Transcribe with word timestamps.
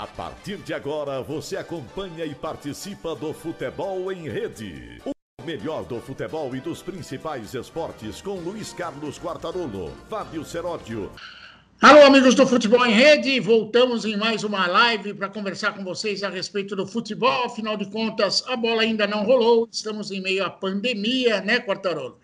A 0.00 0.06
partir 0.06 0.58
de 0.58 0.72
agora, 0.72 1.20
você 1.22 1.56
acompanha 1.56 2.24
e 2.24 2.32
participa 2.32 3.16
do 3.16 3.32
Futebol 3.32 4.12
em 4.12 4.28
Rede. 4.28 5.02
O 5.04 5.44
melhor 5.44 5.84
do 5.86 6.00
futebol 6.00 6.54
e 6.54 6.60
dos 6.60 6.80
principais 6.80 7.52
esportes 7.52 8.22
com 8.22 8.36
Luiz 8.36 8.72
Carlos 8.72 9.18
Quartarolo, 9.18 9.92
Fábio 10.08 10.44
Seródio. 10.44 11.10
Alô, 11.82 12.02
amigos 12.02 12.36
do 12.36 12.46
Futebol 12.46 12.86
em 12.86 12.92
Rede, 12.92 13.40
voltamos 13.40 14.04
em 14.04 14.16
mais 14.16 14.44
uma 14.44 14.68
live 14.68 15.14
para 15.14 15.28
conversar 15.28 15.72
com 15.72 15.82
vocês 15.82 16.22
a 16.22 16.28
respeito 16.28 16.76
do 16.76 16.86
futebol. 16.86 17.46
Afinal 17.46 17.76
de 17.76 17.90
contas, 17.90 18.44
a 18.46 18.54
bola 18.56 18.82
ainda 18.82 19.04
não 19.04 19.24
rolou, 19.24 19.68
estamos 19.68 20.12
em 20.12 20.20
meio 20.20 20.44
à 20.44 20.50
pandemia, 20.50 21.40
né, 21.40 21.58
Quartarolo? 21.58 22.20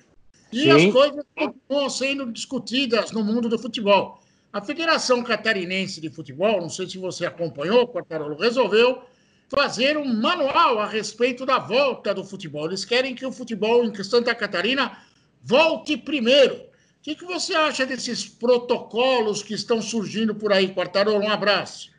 E 0.53 0.63
Sim. 0.63 0.71
as 0.71 0.93
coisas 0.93 1.25
continuam 1.37 1.91
sendo 1.91 2.31
discutidas 2.31 3.11
no 3.11 3.25
mundo 3.25 3.49
do 3.49 3.59
futebol. 3.59 4.23
A 4.55 4.61
Federação 4.61 5.21
Catarinense 5.25 6.01
de 6.01 6.09
Futebol, 6.09 6.61
não 6.61 6.69
sei 6.69 6.89
se 6.89 6.97
você 6.97 7.27
acompanhou, 7.27 7.89
Quartarolo, 7.89 8.37
resolveu 8.37 9.03
fazer 9.49 9.97
um 9.97 10.05
manual 10.05 10.79
a 10.79 10.87
respeito 10.87 11.45
da 11.45 11.59
volta 11.59 12.15
do 12.15 12.23
futebol. 12.23 12.67
Eles 12.67 12.85
querem 12.85 13.17
que 13.17 13.27
o 13.27 13.33
futebol 13.33 13.85
em 13.85 13.93
Santa 14.05 14.33
Catarina 14.33 14.97
volte 15.43 15.97
primeiro. 15.97 16.55
O 16.55 16.67
que, 17.03 17.17
que 17.17 17.25
você 17.25 17.53
acha 17.53 17.85
desses 17.85 18.29
protocolos 18.29 19.43
que 19.43 19.55
estão 19.55 19.83
surgindo 19.83 20.37
por 20.37 20.53
aí, 20.53 20.73
Quartarolo? 20.73 21.25
Um 21.25 21.33
abraço. 21.33 21.91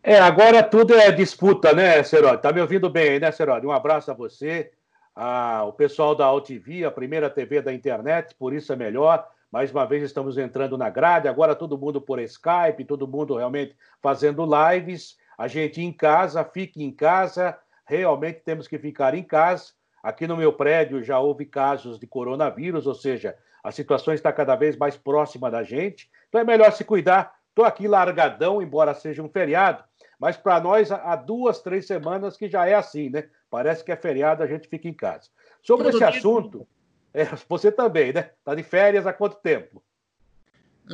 É, 0.00 0.20
agora 0.20 0.62
tudo 0.62 0.94
é 0.94 1.10
disputa, 1.10 1.72
né, 1.72 2.04
Seródio? 2.04 2.40
Tá 2.40 2.52
me 2.52 2.60
ouvindo 2.60 2.88
bem, 2.88 3.18
né, 3.18 3.32
Seródio? 3.32 3.70
Um 3.70 3.72
abraço 3.72 4.12
a 4.12 4.14
você, 4.14 4.70
a, 5.12 5.64
o 5.64 5.72
pessoal 5.72 6.14
da 6.14 6.26
AltV, 6.26 6.84
a 6.84 6.90
primeira 6.92 7.28
TV 7.28 7.60
da 7.60 7.72
internet, 7.72 8.32
por 8.38 8.54
isso 8.54 8.72
é 8.72 8.76
melhor. 8.76 9.28
Mais 9.54 9.70
uma 9.70 9.86
vez 9.86 10.02
estamos 10.02 10.36
entrando 10.36 10.76
na 10.76 10.90
grade, 10.90 11.28
agora 11.28 11.54
todo 11.54 11.78
mundo 11.78 12.00
por 12.00 12.18
Skype, 12.18 12.84
todo 12.84 13.06
mundo 13.06 13.36
realmente 13.36 13.76
fazendo 14.02 14.44
lives. 14.44 15.16
A 15.38 15.46
gente 15.46 15.80
em 15.80 15.92
casa, 15.92 16.44
fique 16.44 16.82
em 16.82 16.90
casa, 16.90 17.56
realmente 17.86 18.40
temos 18.40 18.66
que 18.66 18.76
ficar 18.80 19.14
em 19.14 19.22
casa. 19.22 19.66
Aqui 20.02 20.26
no 20.26 20.36
meu 20.36 20.52
prédio 20.52 21.04
já 21.04 21.20
houve 21.20 21.46
casos 21.46 22.00
de 22.00 22.06
coronavírus, 22.08 22.84
ou 22.84 22.96
seja, 22.96 23.36
a 23.62 23.70
situação 23.70 24.12
está 24.12 24.32
cada 24.32 24.56
vez 24.56 24.76
mais 24.76 24.96
próxima 24.96 25.48
da 25.48 25.62
gente. 25.62 26.10
Então 26.28 26.40
é 26.40 26.44
melhor 26.44 26.72
se 26.72 26.82
cuidar. 26.82 27.32
Estou 27.50 27.64
aqui 27.64 27.86
largadão, 27.86 28.60
embora 28.60 28.92
seja 28.92 29.22
um 29.22 29.28
feriado, 29.28 29.84
mas 30.18 30.36
para 30.36 30.58
nós 30.58 30.90
há 30.90 31.14
duas, 31.14 31.60
três 31.60 31.86
semanas 31.86 32.36
que 32.36 32.48
já 32.48 32.66
é 32.66 32.74
assim, 32.74 33.08
né? 33.08 33.28
Parece 33.48 33.84
que 33.84 33.92
é 33.92 33.96
feriado, 33.96 34.42
a 34.42 34.48
gente 34.48 34.66
fica 34.66 34.88
em 34.88 34.94
casa. 34.94 35.30
Sobre 35.62 35.90
esse 35.90 36.02
assunto. 36.02 36.66
É, 37.14 37.24
você 37.48 37.70
também, 37.70 38.12
né? 38.12 38.30
Tá 38.44 38.54
de 38.56 38.64
férias 38.64 39.06
há 39.06 39.12
quanto 39.12 39.36
tempo? 39.36 39.80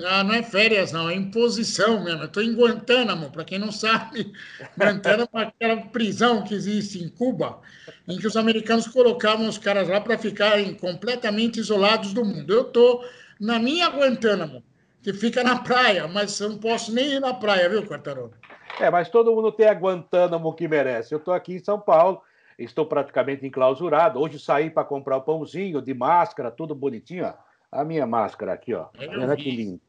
Ah, 0.05 0.23
não 0.23 0.35
é 0.35 0.43
férias, 0.43 0.93
não, 0.93 1.11
é 1.11 1.15
imposição 1.15 2.05
mesmo. 2.05 2.21
Eu 2.21 2.27
estou 2.27 2.43
em 2.43 2.55
Guantánamo, 2.55 3.31
para 3.31 3.45
quem 3.45 3.59
não 3.59 3.73
sabe, 3.73 4.33
Guantánamo 4.79 5.31
é 5.35 5.43
aquela 5.45 5.77
prisão 5.87 6.45
que 6.45 6.55
existe 6.55 7.03
em 7.03 7.09
Cuba, 7.09 7.61
em 8.07 8.19
que 8.19 8.27
os 8.27 8.37
americanos 8.37 8.87
colocavam 8.87 9.49
os 9.49 9.59
caras 9.59 9.89
lá 9.89 10.01
para 10.01 10.17
ficarem 10.17 10.75
completamente 10.75 11.59
isolados 11.59 12.13
do 12.13 12.25
mundo. 12.25 12.53
Eu 12.53 12.69
estou 12.69 13.05
na 13.41 13.59
minha 13.59 13.89
Guantánamo, 13.89 14.63
que 15.03 15.13
fica 15.13 15.43
na 15.43 15.59
praia, 15.59 16.07
mas 16.07 16.39
eu 16.39 16.51
não 16.51 16.59
posso 16.59 16.93
nem 16.93 17.15
ir 17.15 17.21
na 17.21 17.35
praia, 17.35 17.69
viu, 17.69 17.85
Quartarolo? 17.85 18.35
É, 18.79 18.91
mas 18.91 19.09
todo 19.09 19.35
mundo 19.35 19.51
tem 19.51 19.67
a 19.67 19.75
Guantánamo 19.75 20.55
que 20.55 20.69
merece. 20.69 21.13
Eu 21.13 21.19
estou 21.19 21.35
aqui 21.35 21.55
em 21.55 21.65
São 21.65 21.81
Paulo, 21.81 22.23
estou 22.65 22.87
praticamente 22.87 23.47
enclausurado. 23.47 24.21
Hoje 24.21 24.39
saí 24.39 24.71
para 24.71 24.85
comprar 24.85 25.17
o 25.17 25.23
pãozinho 25.23 25.81
de 25.81 25.95
máscara, 25.95 26.51
tudo 26.51 26.75
bonitinho. 26.75 27.27
Ó. 27.27 27.33
A 27.73 27.85
minha 27.85 28.07
máscara 28.07 28.53
aqui, 28.53 28.75
ó. 28.75 28.89
Olha 28.99 29.37
que 29.37 29.51
lindo. 29.51 29.81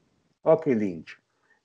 Olha 0.44 0.58
que 0.58 0.74
lindo. 0.74 1.12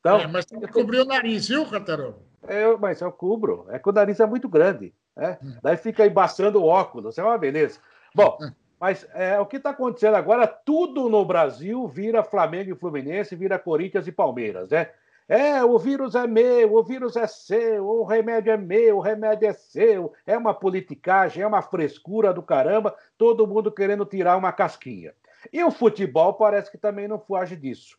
Então, 0.01 0.21
é, 0.21 0.27
mas 0.27 0.47
você 0.47 0.69
cobriu 0.69 1.03
o 1.03 1.07
nariz, 1.07 1.49
viu, 1.49 1.67
Catarão? 1.67 2.17
É, 2.47 2.77
mas 2.77 3.01
eu 3.01 3.11
cubro. 3.11 3.67
É 3.71 3.79
que 3.79 3.89
o 3.89 3.93
nariz 3.93 4.21
é 4.21 4.27
muito 4.27 4.49
grande. 4.49 4.95
Né? 5.17 5.39
Daí 5.63 5.77
fica 5.77 6.07
embaçando 6.07 6.61
o 6.61 6.67
óculos. 6.67 7.19
É 7.19 7.23
uma 7.23 7.39
beleza. 7.39 7.81
Bom, 8.15 8.39
mas 8.81 9.07
é, 9.15 9.39
o 9.41 9.47
que 9.47 9.57
está 9.57 9.71
acontecendo 9.71 10.15
agora, 10.15 10.47
tudo 10.47 11.09
no 11.09 11.25
Brasil 11.25 11.87
vira 11.89 12.23
Flamengo 12.23 12.71
e 12.71 12.79
Fluminense, 12.79 13.35
vira 13.35 13.59
Corinthians 13.59 14.07
e 14.07 14.13
Palmeiras, 14.13 14.71
né? 14.71 14.91
É, 15.29 15.65
o 15.65 15.77
vírus 15.77 16.15
é 16.15 16.25
meu, 16.25 16.75
o 16.75 16.85
vírus 16.85 17.17
é 17.17 17.27
seu, 17.27 17.85
o 17.85 18.05
remédio 18.05 18.53
é 18.53 18.57
meu, 18.57 18.99
o 18.99 19.01
remédio 19.01 19.49
é 19.49 19.53
seu. 19.53 20.13
É 20.25 20.39
uma 20.39 20.55
politicagem, 20.55 21.43
é 21.43 21.47
uma 21.47 21.63
frescura 21.63 22.33
do 22.33 22.43
caramba, 22.43 22.95
todo 23.19 23.47
mundo 23.47 23.73
querendo 23.73 24.05
tirar 24.05 24.37
uma 24.37 24.53
casquinha. 24.53 25.13
E 25.53 25.63
o 25.65 25.71
futebol 25.71 26.35
parece 26.35 26.71
que 26.71 26.79
também 26.79 27.09
não 27.09 27.19
foge 27.19 27.57
disso. 27.57 27.99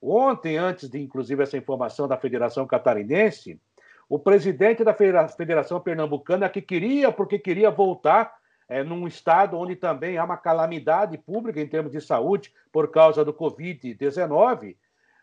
Ontem, 0.00 0.58
antes 0.58 0.88
de 0.90 1.00
inclusive 1.00 1.42
essa 1.42 1.56
informação 1.56 2.06
da 2.06 2.18
Federação 2.18 2.66
Catarinense, 2.66 3.58
o 4.08 4.18
presidente 4.18 4.84
da 4.84 4.94
Federação 4.94 5.80
Pernambucana, 5.80 6.48
que 6.48 6.60
queria, 6.60 7.10
porque 7.10 7.38
queria 7.38 7.70
voltar 7.70 8.36
é, 8.68 8.82
num 8.84 9.06
estado 9.06 9.56
onde 9.58 9.74
também 9.74 10.18
há 10.18 10.24
uma 10.24 10.36
calamidade 10.36 11.16
pública 11.18 11.60
em 11.60 11.66
termos 11.66 11.90
de 11.90 12.00
saúde 12.00 12.52
por 12.70 12.90
causa 12.90 13.24
do 13.24 13.32
Covid-19, 13.32 14.76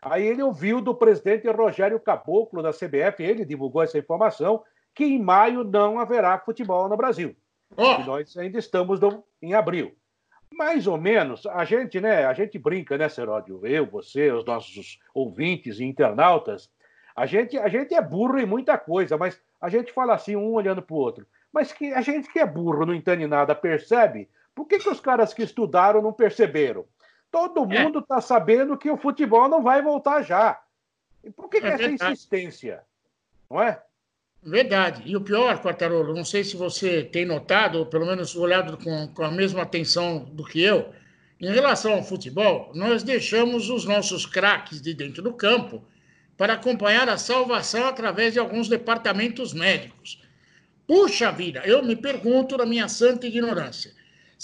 Aí 0.04 0.26
ele 0.26 0.42
ouviu 0.42 0.82
do 0.82 0.94
presidente 0.94 1.48
Rogério 1.48 1.98
Caboclo, 1.98 2.62
da 2.62 2.72
CBF, 2.72 3.22
ele 3.22 3.44
divulgou 3.44 3.82
essa 3.82 3.98
informação, 3.98 4.62
que 4.94 5.04
em 5.04 5.18
maio 5.18 5.64
não 5.64 5.98
haverá 5.98 6.38
futebol 6.38 6.88
no 6.88 6.96
Brasil. 6.96 7.34
Oh. 7.76 7.98
Nós 8.04 8.36
ainda 8.36 8.58
estamos 8.58 9.00
no, 9.00 9.24
em 9.40 9.54
abril. 9.54 9.96
Mais 10.52 10.86
ou 10.86 10.98
menos, 10.98 11.46
a 11.46 11.64
gente, 11.64 12.00
né, 12.00 12.26
a 12.26 12.32
gente 12.34 12.58
brinca, 12.58 12.96
né, 12.96 13.08
Seródio? 13.08 13.66
Eu, 13.66 13.86
você, 13.86 14.30
os 14.30 14.44
nossos 14.44 15.00
ouvintes 15.12 15.80
e 15.80 15.84
internautas, 15.84 16.70
a 17.16 17.26
gente, 17.26 17.58
a 17.58 17.68
gente 17.68 17.94
é 17.94 18.02
burro 18.02 18.38
em 18.38 18.46
muita 18.46 18.76
coisa, 18.76 19.16
mas 19.16 19.40
a 19.60 19.68
gente 19.68 19.92
fala 19.92 20.14
assim, 20.14 20.36
um 20.36 20.52
olhando 20.52 20.82
para 20.82 20.94
o 20.94 20.98
outro. 20.98 21.26
Mas 21.52 21.72
que 21.72 21.92
a 21.92 22.02
gente 22.02 22.30
que 22.30 22.38
é 22.38 22.46
burro, 22.46 22.84
não 22.84 22.94
entende 22.94 23.26
nada, 23.26 23.54
percebe? 23.54 24.28
Por 24.54 24.66
que, 24.66 24.78
que 24.78 24.88
os 24.88 25.00
caras 25.00 25.32
que 25.32 25.42
estudaram 25.42 26.02
não 26.02 26.12
perceberam? 26.12 26.84
Todo 27.34 27.64
é. 27.74 27.82
mundo 27.82 27.98
está 27.98 28.20
sabendo 28.20 28.78
que 28.78 28.88
o 28.88 28.96
futebol 28.96 29.48
não 29.48 29.60
vai 29.60 29.82
voltar 29.82 30.22
já. 30.22 30.62
E 31.24 31.32
por 31.32 31.50
que, 31.50 31.56
é 31.56 31.60
que 31.62 31.66
essa 31.66 32.10
insistência? 32.10 32.82
Não 33.50 33.60
é? 33.60 33.82
Verdade. 34.40 35.02
E 35.04 35.16
o 35.16 35.20
pior, 35.20 35.60
Quartarolo, 35.60 36.14
não 36.14 36.24
sei 36.24 36.44
se 36.44 36.56
você 36.56 37.02
tem 37.02 37.24
notado, 37.24 37.80
ou 37.80 37.86
pelo 37.86 38.06
menos 38.06 38.36
olhado 38.36 38.78
com, 38.78 39.08
com 39.08 39.24
a 39.24 39.32
mesma 39.32 39.62
atenção 39.62 40.20
do 40.20 40.44
que 40.44 40.62
eu, 40.62 40.92
em 41.40 41.50
relação 41.50 41.94
ao 41.94 42.04
futebol, 42.04 42.70
nós 42.72 43.02
deixamos 43.02 43.68
os 43.68 43.84
nossos 43.84 44.24
craques 44.24 44.80
de 44.80 44.94
dentro 44.94 45.20
do 45.20 45.34
campo 45.34 45.82
para 46.36 46.52
acompanhar 46.52 47.08
a 47.08 47.18
salvação 47.18 47.84
através 47.88 48.34
de 48.34 48.38
alguns 48.38 48.68
departamentos 48.68 49.52
médicos. 49.52 50.22
Puxa 50.86 51.32
vida, 51.32 51.62
eu 51.64 51.82
me 51.82 51.96
pergunto, 51.96 52.56
na 52.56 52.64
minha 52.64 52.86
santa 52.86 53.26
ignorância, 53.26 53.92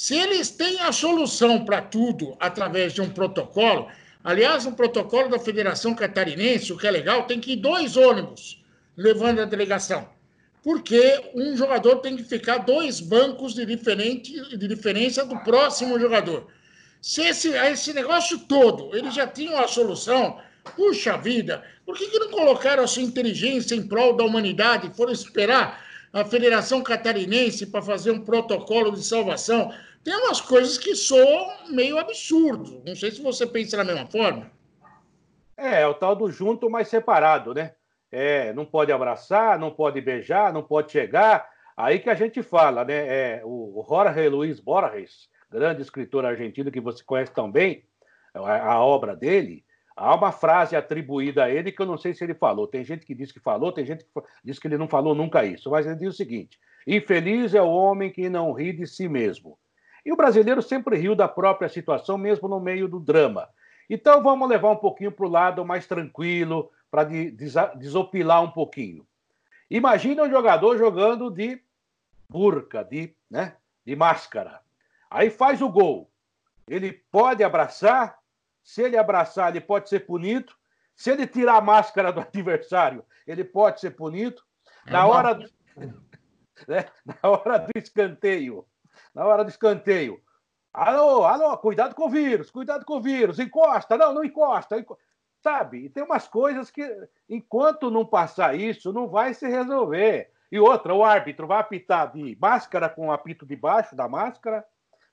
se 0.02 0.16
eles 0.16 0.48
têm 0.48 0.80
a 0.80 0.92
solução 0.92 1.62
para 1.62 1.82
tudo 1.82 2.34
através 2.40 2.94
de 2.94 3.02
um 3.02 3.10
protocolo, 3.10 3.86
aliás, 4.24 4.64
um 4.64 4.72
protocolo 4.72 5.28
da 5.28 5.38
Federação 5.38 5.94
Catarinense, 5.94 6.72
o 6.72 6.78
que 6.78 6.86
é 6.86 6.90
legal, 6.90 7.26
tem 7.26 7.38
que 7.38 7.52
ir 7.52 7.56
dois 7.56 7.98
ônibus 7.98 8.64
levando 8.96 9.40
a 9.40 9.44
delegação. 9.44 10.08
Porque 10.64 11.20
um 11.34 11.54
jogador 11.54 11.96
tem 11.96 12.16
que 12.16 12.24
ficar 12.24 12.56
dois 12.56 12.98
bancos 12.98 13.52
de, 13.52 13.66
diferente, 13.66 14.32
de 14.56 14.66
diferença 14.66 15.22
do 15.26 15.38
próximo 15.40 16.00
jogador. 16.00 16.46
Se 17.02 17.20
esse, 17.20 17.50
esse 17.50 17.92
negócio 17.92 18.38
todo, 18.38 18.96
eles 18.96 19.14
já 19.14 19.26
tinham 19.26 19.58
a 19.58 19.68
solução, 19.68 20.40
puxa 20.76 21.18
vida, 21.18 21.62
por 21.84 21.94
que, 21.94 22.08
que 22.08 22.18
não 22.18 22.30
colocaram 22.30 22.84
a 22.84 22.86
sua 22.86 23.02
inteligência 23.02 23.74
em 23.74 23.86
prol 23.86 24.16
da 24.16 24.24
humanidade? 24.24 24.96
Foram 24.96 25.12
esperar 25.12 25.84
a 26.12 26.24
Federação 26.24 26.82
Catarinense 26.82 27.66
para 27.66 27.82
fazer 27.82 28.10
um 28.10 28.20
protocolo 28.20 28.92
de 28.92 29.04
salvação. 29.04 29.72
Tem 30.02 30.14
umas 30.16 30.40
coisas 30.40 30.78
que 30.78 30.94
soam 30.94 31.68
meio 31.70 31.98
absurdo. 31.98 32.82
Não 32.86 32.96
sei 32.96 33.10
se 33.10 33.20
você 33.20 33.46
pensa 33.46 33.76
da 33.76 33.84
mesma 33.84 34.06
forma. 34.06 34.50
É, 35.56 35.82
é 35.82 35.86
o 35.86 35.94
tal 35.94 36.16
do 36.16 36.30
junto, 36.30 36.70
mas 36.70 36.88
separado, 36.88 37.52
né? 37.52 37.74
É, 38.10 38.52
não 38.54 38.64
pode 38.64 38.90
abraçar, 38.90 39.58
não 39.58 39.70
pode 39.70 40.00
beijar, 40.00 40.52
não 40.52 40.62
pode 40.62 40.90
chegar. 40.90 41.48
Aí 41.76 41.98
que 41.98 42.08
a 42.10 42.14
gente 42.14 42.42
fala, 42.42 42.84
né? 42.84 42.94
É, 42.94 43.42
o 43.44 43.84
Jorge 43.86 44.28
Luiz 44.28 44.58
Borges, 44.58 45.28
grande 45.50 45.82
escritor 45.82 46.24
argentino 46.24 46.70
que 46.70 46.80
você 46.80 47.04
conhece 47.04 47.32
tão 47.32 47.50
bem, 47.50 47.84
a, 48.34 48.72
a 48.72 48.80
obra 48.80 49.14
dele, 49.14 49.64
Há 50.00 50.14
uma 50.14 50.32
frase 50.32 50.74
atribuída 50.74 51.44
a 51.44 51.50
ele 51.50 51.70
que 51.70 51.82
eu 51.82 51.84
não 51.84 51.98
sei 51.98 52.14
se 52.14 52.24
ele 52.24 52.32
falou. 52.32 52.66
Tem 52.66 52.82
gente 52.82 53.04
que 53.04 53.14
diz 53.14 53.30
que 53.30 53.38
falou, 53.38 53.70
tem 53.70 53.84
gente 53.84 54.02
que 54.02 54.10
diz 54.42 54.58
que 54.58 54.66
ele 54.66 54.78
não 54.78 54.88
falou 54.88 55.14
nunca 55.14 55.44
isso. 55.44 55.70
Mas 55.70 55.84
ele 55.84 55.96
diz 55.96 56.14
o 56.14 56.16
seguinte: 56.16 56.58
infeliz 56.86 57.54
é 57.54 57.60
o 57.60 57.68
homem 57.68 58.10
que 58.10 58.30
não 58.30 58.50
ri 58.52 58.72
de 58.72 58.86
si 58.86 59.06
mesmo. 59.10 59.58
E 60.04 60.12
o 60.12 60.16
brasileiro 60.16 60.62
sempre 60.62 60.96
riu 60.96 61.14
da 61.14 61.28
própria 61.28 61.68
situação, 61.68 62.16
mesmo 62.16 62.48
no 62.48 62.60
meio 62.60 62.88
do 62.88 62.98
drama. 62.98 63.48
Então 63.88 64.22
vamos 64.22 64.48
levar 64.48 64.70
um 64.70 64.76
pouquinho 64.76 65.12
para 65.12 65.26
o 65.26 65.30
lado 65.30 65.64
mais 65.64 65.86
tranquilo, 65.86 66.70
para 66.90 67.04
desopilar 67.76 68.42
um 68.42 68.50
pouquinho. 68.50 69.06
Imagina 69.70 70.22
um 70.22 70.30
jogador 70.30 70.76
jogando 70.78 71.30
de 71.30 71.60
burca, 72.28 72.84
de, 72.84 73.14
né, 73.30 73.56
de 73.84 73.94
máscara. 73.94 74.60
Aí 75.10 75.30
faz 75.30 75.60
o 75.60 75.68
gol. 75.68 76.10
Ele 76.68 76.92
pode 77.10 77.42
abraçar 77.42 78.20
se 78.62 78.82
ele 78.82 78.96
abraçar, 78.96 79.50
ele 79.50 79.60
pode 79.60 79.88
ser 79.88 80.00
punido. 80.06 80.52
Se 80.94 81.10
ele 81.10 81.26
tirar 81.26 81.56
a 81.56 81.60
máscara 81.60 82.12
do 82.12 82.20
adversário, 82.22 83.04
ele 83.26 83.44
pode 83.44 83.80
ser 83.80 83.90
punido. 83.90 84.42
É 84.86 84.92
na 84.92 85.06
hora, 85.06 85.34
do, 85.34 85.50
né? 86.68 86.86
na 87.04 87.28
hora 87.28 87.58
do 87.58 87.70
escanteio, 87.74 88.66
na 89.14 89.24
hora 89.24 89.44
do 89.44 89.50
escanteio, 89.50 90.20
alô, 90.72 91.24
alô, 91.24 91.56
cuidado 91.58 91.94
com 91.94 92.06
o 92.06 92.10
vírus, 92.10 92.50
cuidado 92.50 92.84
com 92.84 92.96
o 92.96 93.02
vírus, 93.02 93.38
encosta, 93.38 93.96
não, 93.96 94.14
não 94.14 94.24
encosta, 94.24 94.78
encosta. 94.78 95.02
sabe? 95.42 95.84
E 95.84 95.90
tem 95.90 96.02
umas 96.02 96.28
coisas 96.28 96.70
que, 96.70 96.84
enquanto 97.28 97.90
não 97.90 98.04
passar 98.04 98.54
isso, 98.54 98.92
não 98.92 99.08
vai 99.08 99.34
se 99.34 99.48
resolver. 99.48 100.30
E 100.52 100.58
outra, 100.58 100.94
o 100.94 101.04
árbitro 101.04 101.46
vai 101.46 101.60
apitar 101.60 102.12
de 102.12 102.36
máscara 102.40 102.88
com 102.88 103.08
o 103.08 103.12
apito 103.12 103.46
debaixo 103.46 103.94
da 103.94 104.08
máscara, 104.08 104.64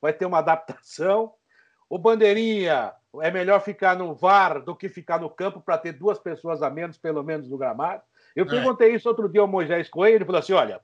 vai 0.01 0.11
ter 0.13 0.25
uma 0.25 0.39
adaptação. 0.39 1.33
O 1.89 1.97
bandeirinha 1.97 2.93
é 3.21 3.31
melhor 3.31 3.61
ficar 3.61 3.95
no 3.95 4.13
VAR 4.13 4.61
do 4.61 4.75
que 4.75 4.89
ficar 4.89 5.19
no 5.19 5.29
campo 5.29 5.61
para 5.61 5.77
ter 5.77 5.93
duas 5.93 6.19
pessoas 6.19 6.61
a 6.61 6.69
menos, 6.69 6.97
pelo 6.97 7.23
menos, 7.23 7.49
no 7.49 7.57
gramado. 7.57 8.01
Eu 8.35 8.45
é. 8.45 8.49
perguntei 8.49 8.93
isso 8.93 9.07
outro 9.07 9.29
dia 9.29 9.41
ao 9.41 9.47
Moisés 9.47 9.89
Coelho, 9.89 10.17
ele 10.17 10.25
falou 10.25 10.39
assim: 10.39 10.53
olha, 10.53 10.81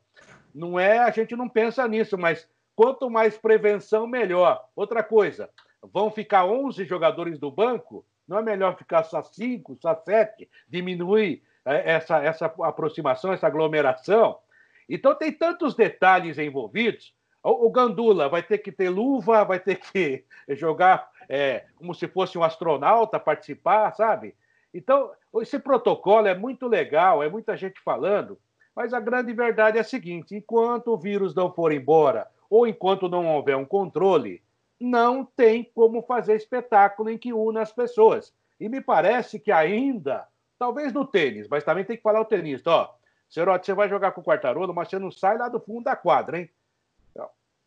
não 0.53 0.79
é, 0.79 0.99
a 0.99 1.09
gente 1.09 1.35
não 1.35 1.49
pensa 1.49 1.87
nisso, 1.87 2.17
mas 2.17 2.47
quanto 2.75 3.09
mais 3.09 3.37
prevenção, 3.37 4.07
melhor. 4.07 4.63
Outra 4.75 5.03
coisa, 5.03 5.49
vão 5.81 6.11
ficar 6.11 6.45
11 6.45 6.85
jogadores 6.85 7.39
do 7.39 7.51
banco? 7.51 8.05
Não 8.27 8.37
é 8.37 8.41
melhor 8.41 8.77
ficar 8.77 9.03
só 9.03 9.21
5, 9.21 9.77
só 9.81 9.95
7? 9.95 10.49
Diminuir 10.67 11.43
é, 11.65 11.93
essa, 11.93 12.23
essa 12.23 12.45
aproximação, 12.45 13.33
essa 13.33 13.47
aglomeração? 13.47 14.39
Então, 14.87 15.15
tem 15.15 15.31
tantos 15.31 15.75
detalhes 15.75 16.37
envolvidos. 16.37 17.13
O, 17.43 17.69
Gandula 17.69 18.29
vai 18.29 18.41
ter 18.41 18.59
que 18.59 18.71
ter 18.71 18.89
luva, 18.89 19.43
vai 19.43 19.59
ter 19.59 19.75
que 19.75 20.23
jogar 20.55 21.09
é, 21.27 21.65
como 21.75 21.93
se 21.93 22.07
fosse 22.07 22.37
um 22.37 22.43
astronauta, 22.43 23.19
participar, 23.19 23.91
sabe? 23.93 24.35
Então, 24.73 25.11
esse 25.41 25.59
protocolo 25.59 26.27
é 26.27 26.35
muito 26.35 26.67
legal, 26.67 27.21
é 27.21 27.29
muita 27.29 27.57
gente 27.57 27.79
falando, 27.81 28.39
mas 28.75 28.93
a 28.93 28.99
grande 28.99 29.33
verdade 29.33 29.77
é 29.77 29.81
a 29.81 29.85
seguinte: 29.85 30.35
enquanto 30.35 30.87
o 30.87 30.97
vírus 30.97 31.35
não 31.35 31.51
for 31.51 31.71
embora, 31.71 32.27
ou 32.53 32.67
enquanto 32.67 33.09
não 33.09 33.25
houver 33.33 33.57
um 33.57 33.65
controle, 33.65 34.43
não 34.79 35.25
tem 35.25 35.63
como 35.63 36.03
fazer 36.03 36.35
espetáculo 36.35 37.09
em 37.09 37.17
que 37.17 37.33
una 37.33 37.63
as 37.63 37.71
pessoas. 37.71 38.31
E 38.59 38.69
me 38.69 38.79
parece 38.79 39.39
que 39.39 39.51
ainda, 39.51 40.27
talvez 40.59 40.93
no 40.93 41.03
tênis, 41.03 41.47
mas 41.47 41.63
também 41.63 41.83
tem 41.83 41.97
que 41.97 42.03
falar 42.03 42.21
o 42.21 42.25
tenista, 42.25 42.69
ó. 42.69 42.93
Serote, 43.27 43.65
você 43.65 43.73
vai 43.73 43.89
jogar 43.89 44.11
com 44.11 44.21
o 44.21 44.23
Quartarolo, 44.23 44.71
mas 44.71 44.87
você 44.87 44.99
não 44.99 45.09
sai 45.09 45.35
lá 45.35 45.49
do 45.49 45.59
fundo 45.59 45.85
da 45.85 45.95
quadra, 45.95 46.37
hein? 46.37 46.49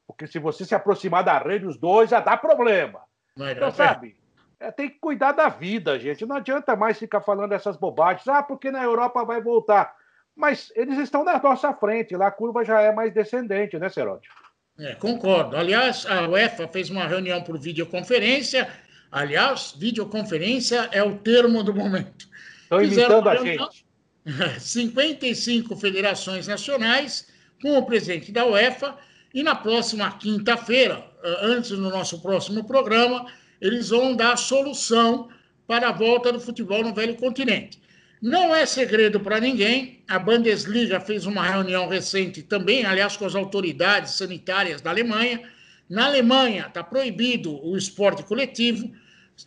Porque 0.06 0.28
se 0.28 0.38
você 0.38 0.64
se 0.64 0.72
aproximar 0.72 1.24
da 1.24 1.36
rede, 1.36 1.66
os 1.66 1.76
dois 1.76 2.10
já 2.10 2.20
dá 2.20 2.36
problema. 2.36 3.00
então, 3.36 3.72
sabe? 3.72 4.16
É, 4.60 4.70
tem 4.70 4.88
que 4.88 5.00
cuidar 5.00 5.32
da 5.32 5.48
vida, 5.48 5.98
gente. 5.98 6.24
Não 6.24 6.36
adianta 6.36 6.76
mais 6.76 6.96
ficar 6.96 7.22
falando 7.22 7.50
essas 7.50 7.76
bobagens. 7.76 8.28
Ah, 8.28 8.40
porque 8.40 8.70
na 8.70 8.84
Europa 8.84 9.24
vai 9.24 9.42
voltar. 9.42 9.96
Mas 10.36 10.72
eles 10.76 10.96
estão 10.98 11.24
na 11.24 11.42
nossa 11.42 11.74
frente. 11.74 12.16
Lá 12.16 12.28
a 12.28 12.30
curva 12.30 12.64
já 12.64 12.80
é 12.80 12.92
mais 12.92 13.12
descendente, 13.12 13.76
né, 13.80 13.88
Seródio? 13.88 14.30
É, 14.78 14.94
concordo. 14.94 15.56
Aliás, 15.56 16.04
a 16.06 16.28
UEFA 16.28 16.68
fez 16.68 16.90
uma 16.90 17.06
reunião 17.06 17.42
por 17.42 17.58
videoconferência. 17.58 18.68
Aliás, 19.10 19.74
videoconferência 19.76 20.88
é 20.92 21.02
o 21.02 21.16
termo 21.16 21.62
do 21.62 21.74
momento. 21.74 22.28
Estão 22.62 22.82
imitando 22.82 23.28
a 23.28 23.36
gente. 23.36 23.86
55 24.60 25.76
federações 25.76 26.46
nacionais 26.46 27.28
com 27.62 27.78
o 27.78 27.86
presidente 27.86 28.32
da 28.32 28.44
UEFA 28.44 28.96
e 29.32 29.42
na 29.42 29.54
próxima 29.54 30.10
quinta-feira, 30.18 31.04
eh, 31.22 31.38
antes 31.42 31.70
do 31.70 31.78
nosso 31.90 32.20
próximo 32.20 32.64
programa, 32.64 33.26
eles 33.60 33.90
vão 33.90 34.16
dar 34.16 34.32
a 34.32 34.36
solução 34.36 35.28
para 35.66 35.88
a 35.88 35.92
volta 35.92 36.32
do 36.32 36.40
futebol 36.40 36.82
no 36.82 36.94
velho 36.94 37.14
continente. 37.16 37.80
Não 38.20 38.54
é 38.54 38.64
segredo 38.64 39.20
para 39.20 39.38
ninguém, 39.38 40.02
a 40.08 40.18
Bundesliga 40.18 40.98
fez 40.98 41.26
uma 41.26 41.46
reunião 41.46 41.86
recente 41.86 42.42
também, 42.42 42.84
aliás, 42.84 43.16
com 43.16 43.26
as 43.26 43.34
autoridades 43.34 44.12
sanitárias 44.12 44.80
da 44.80 44.90
Alemanha. 44.90 45.42
Na 45.88 46.06
Alemanha 46.06 46.66
está 46.66 46.82
proibido 46.82 47.62
o 47.62 47.76
esporte 47.76 48.22
coletivo, 48.22 48.90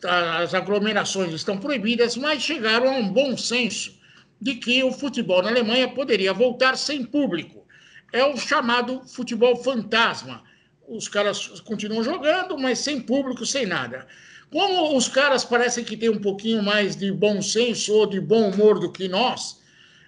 as 0.03 0.53
aglomerações 0.53 1.33
estão 1.33 1.57
proibidas, 1.57 2.15
mas 2.15 2.43
chegaram 2.43 2.87
a 2.87 2.97
um 2.97 3.11
bom 3.11 3.35
senso 3.35 3.97
de 4.39 4.55
que 4.55 4.83
o 4.83 4.91
futebol 4.91 5.41
na 5.41 5.49
Alemanha 5.49 5.87
poderia 5.89 6.31
voltar 6.31 6.77
sem 6.77 7.03
público. 7.03 7.65
É 8.13 8.23
o 8.23 8.37
chamado 8.37 9.01
futebol 9.07 9.55
fantasma. 9.55 10.43
Os 10.87 11.07
caras 11.07 11.59
continuam 11.61 12.03
jogando, 12.03 12.57
mas 12.57 12.79
sem 12.79 13.01
público, 13.01 13.45
sem 13.45 13.65
nada. 13.65 14.07
Como 14.51 14.97
os 14.97 15.07
caras 15.07 15.45
parecem 15.45 15.83
que 15.83 15.95
têm 15.95 16.09
um 16.09 16.19
pouquinho 16.19 16.63
mais 16.63 16.95
de 16.95 17.11
bom 17.11 17.41
senso 17.41 17.93
ou 17.93 18.05
de 18.05 18.19
bom 18.19 18.49
humor 18.49 18.79
do 18.79 18.91
que 18.91 19.07
nós, 19.07 19.59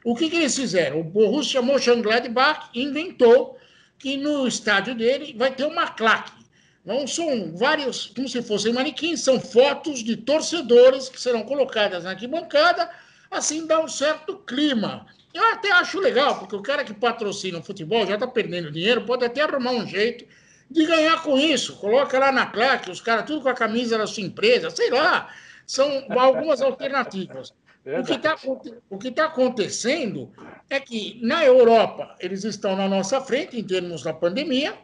o 0.04 0.16
que, 0.16 0.30
que 0.30 0.38
eles 0.38 0.56
fizeram? 0.56 1.00
O 1.00 1.04
Borussia 1.04 1.62
Mönchengladbach 1.62 2.70
inventou 2.74 3.58
que 4.00 4.18
no 4.18 4.48
estádio 4.48 4.96
dele 4.96 5.36
vai 5.38 5.54
ter 5.54 5.66
uma 5.66 5.88
claque. 5.88 6.42
Não 6.84 7.06
são 7.06 7.56
vários, 7.56 8.08
como 8.08 8.28
se 8.28 8.42
fossem 8.42 8.74
manequins, 8.74 9.20
são 9.20 9.40
fotos 9.40 10.04
de 10.04 10.18
torcedores 10.18 11.08
que 11.08 11.22
serão 11.22 11.44
colocadas 11.44 12.04
na 12.04 12.12
arquibancada 12.12 12.90
assim 13.32 13.66
dá 13.66 13.80
um 13.80 13.88
certo 13.88 14.36
clima. 14.40 15.06
Eu 15.34 15.44
até 15.54 15.72
acho 15.72 15.98
legal, 16.00 16.38
porque 16.38 16.56
o 16.56 16.62
cara 16.62 16.84
que 16.84 16.94
patrocina 16.94 17.60
o 17.60 17.64
futebol 17.64 18.06
já 18.06 18.16
está 18.16 18.28
perdendo 18.28 18.70
dinheiro, 18.70 19.06
pode 19.06 19.24
até 19.24 19.42
arrumar 19.42 19.72
um 19.72 19.88
jeito 19.88 20.26
de 20.72 20.86
ganhar 20.86 21.22
com 21.22 21.38
isso. 21.38 21.76
Coloca 21.78 22.18
lá 22.18 22.32
na 22.32 22.46
claque, 22.46 22.90
os 22.90 23.02
caras 23.02 23.26
tudo 23.26 23.42
com 23.42 23.50
a 23.50 23.54
camisa 23.54 23.98
da 23.98 24.08
sua 24.08 24.24
empresa, 24.24 24.70
sei 24.70 24.90
lá. 24.90 25.30
São 25.66 26.06
algumas 26.10 26.62
alternativas. 26.62 27.54
O 27.84 28.04
que 28.04 29.08
está 29.08 29.24
tá 29.24 29.26
acontecendo 29.26 30.32
é 30.70 30.80
que 30.80 31.20
na 31.22 31.44
Europa 31.44 32.16
eles 32.20 32.44
estão 32.44 32.76
na 32.76 32.88
nossa 32.88 33.20
frente 33.22 33.60
em 33.60 33.64
termos 33.64 34.04
da 34.04 34.14
pandemia, 34.14 34.78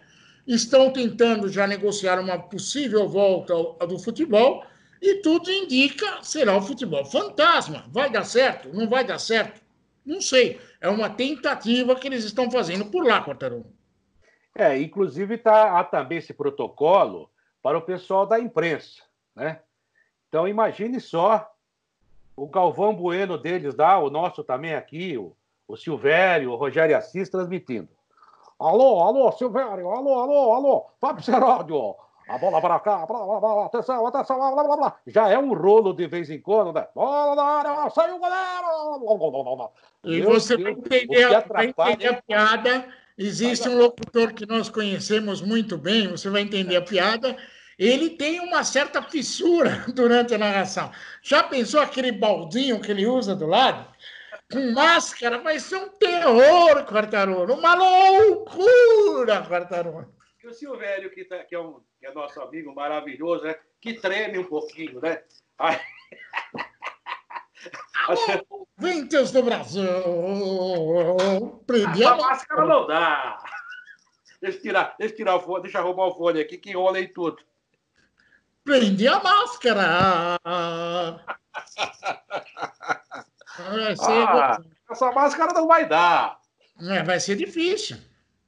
estão 0.47 0.91
tentando 0.91 1.47
já 1.47 1.67
negociar 1.67 2.19
uma 2.19 2.39
possível 2.39 3.07
volta 3.07 3.53
do 3.85 3.99
futebol, 3.99 4.65
e 4.99 5.21
tudo 5.21 5.51
indica 5.51 6.23
será 6.23 6.57
o 6.57 6.61
futebol 6.61 7.05
fantasma. 7.05 7.85
Vai 7.91 8.09
dar 8.09 8.23
certo? 8.23 8.69
Não 8.73 8.89
vai 8.89 9.05
dar 9.05 9.19
certo? 9.19 9.61
Não 10.03 10.19
sei. 10.19 10.59
É 10.81 10.89
uma 10.89 11.09
tentativa 11.09 11.95
que 11.95 12.07
eles 12.07 12.23
estão 12.23 12.49
fazendo 12.49 12.85
por 12.85 13.05
lá, 13.05 13.23
Quartarolo. 13.23 13.76
É, 14.57 14.75
inclusive 14.79 15.37
tá, 15.37 15.79
há 15.79 15.83
também 15.83 16.17
esse 16.17 16.33
protocolo 16.33 17.29
para 17.61 17.77
o 17.77 17.81
pessoal 17.81 18.25
da 18.25 18.39
imprensa, 18.39 19.03
né? 19.35 19.61
Então 20.27 20.47
imagine 20.47 20.99
só 20.99 21.47
o 22.35 22.47
Galvão 22.47 22.95
Bueno 22.95 23.37
deles 23.37 23.75
lá, 23.75 23.99
o 23.99 24.09
nosso 24.09 24.43
também 24.43 24.73
aqui, 24.73 25.15
o, 25.15 25.35
o 25.67 25.77
Silvério, 25.77 26.51
o 26.51 26.55
Rogério 26.55 26.97
Assis 26.97 27.29
transmitindo. 27.29 27.87
Alô, 28.59 29.03
alô, 29.03 29.31
Silvério, 29.31 29.91
alô, 29.91 30.19
alô, 30.19 30.53
alô, 30.53 30.85
Fábio 30.99 31.23
Seródio, 31.23 31.95
a 32.27 32.39
bola 32.39 32.59
para 32.59 32.79
cá, 32.79 33.05
blá, 33.05 33.25
blá, 33.25 33.39
blá, 33.39 33.65
atenção, 33.67 34.07
atenção, 34.07 34.37
blá, 34.37 34.63
blá, 34.63 34.75
blá, 34.75 34.95
Já 35.05 35.29
é 35.29 35.37
um 35.37 35.53
rolo 35.53 35.93
de 35.93 36.07
vez 36.07 36.31
em 36.31 36.41
quando, 36.41 36.73
né? 36.73 36.87
Bola 36.95 37.35
na 37.35 37.43
área, 37.43 37.89
saiu 37.91 38.15
o 38.15 38.19
goleiro! 38.19 39.77
E 40.03 40.21
você 40.21 40.57
vai 40.57 40.71
entender, 40.71 41.45
vai 41.47 41.67
entender 41.67 42.07
a 42.07 42.21
piada. 42.23 42.87
Existe 43.17 43.67
um 43.67 43.77
locutor 43.77 44.31
que 44.33 44.45
nós 44.45 44.69
conhecemos 44.69 45.41
muito 45.41 45.77
bem, 45.77 46.07
você 46.07 46.29
vai 46.29 46.41
entender 46.41 46.75
a 46.75 46.81
piada. 46.81 47.35
Ele 47.77 48.11
tem 48.11 48.39
uma 48.39 48.63
certa 48.63 49.01
fissura 49.01 49.85
durante 49.93 50.35
a 50.35 50.37
narração. 50.37 50.91
Já 51.21 51.43
pensou 51.43 51.79
aquele 51.79 52.11
baldinho 52.11 52.79
que 52.79 52.91
ele 52.91 53.07
usa 53.07 53.35
do 53.35 53.47
lado? 53.47 53.87
Com 54.51 54.71
máscara, 54.71 55.39
vai 55.39 55.59
ser 55.59 55.77
um 55.77 55.89
terror, 55.89 56.85
Quartarolo. 56.85 57.55
Uma 57.55 57.73
loucura, 57.73 59.43
Quartarolo. 59.43 60.13
E 60.43 60.47
o 60.47 60.53
Silvério, 60.53 61.09
que, 61.11 61.25
tá, 61.25 61.39
que 61.43 61.55
é 61.55 61.59
um 61.59 61.81
que 61.99 62.05
é 62.05 62.13
nosso 62.13 62.39
amigo 62.39 62.73
maravilhoso, 62.73 63.43
né? 63.43 63.55
que 63.81 63.93
treme 63.95 64.37
um 64.37 64.43
pouquinho, 64.43 65.01
né? 65.01 65.23
Aí... 65.57 65.79
Ventos 68.77 69.31
do 69.31 69.43
Brasil! 69.43 69.83
Prendi 71.65 72.03
a 72.03 72.15
máscara 72.15 72.65
não 72.65 72.87
dá! 72.87 73.43
Deixa 74.41 74.57
eu 74.57 74.61
tirar, 74.61 74.95
deixa 74.99 75.13
eu 75.13 75.17
tirar 75.17 75.35
o 75.35 75.39
fone, 75.39 75.63
deixa 75.63 75.79
arrumar 75.79 76.07
o 76.07 76.15
fone 76.15 76.39
aqui 76.39 76.57
que 76.57 76.69
enrola 76.69 76.99
em 76.99 77.11
tudo. 77.11 77.37
Prendi 78.63 79.07
a 79.07 79.19
máscara! 79.19 80.37
ah, 80.45 81.19
essa 84.91 85.11
máscara 85.11 85.53
não 85.53 85.67
vai 85.67 85.87
dar! 85.87 86.39
É, 86.79 87.01
vai 87.03 87.19
ser 87.19 87.35
difícil. 87.35 87.97